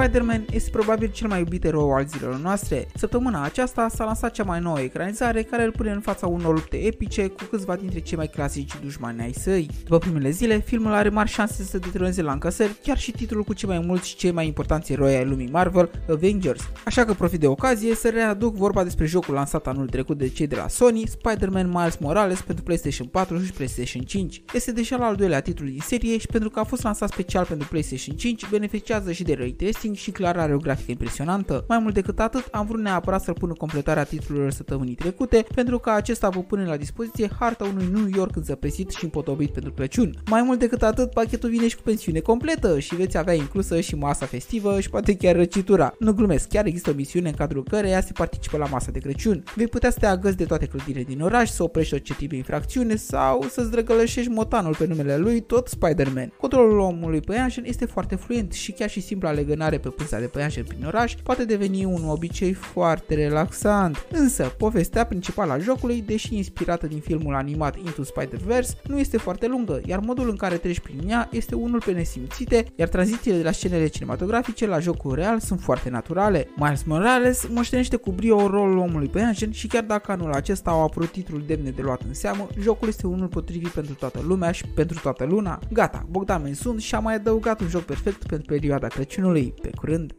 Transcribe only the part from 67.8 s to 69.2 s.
Spider-Verse, nu este